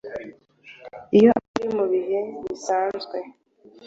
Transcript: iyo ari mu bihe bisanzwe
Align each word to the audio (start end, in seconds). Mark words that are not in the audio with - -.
iyo 1.17 1.31
ari 1.49 1.65
mu 1.75 1.83
bihe 1.91 2.19
bisanzwe 2.43 3.17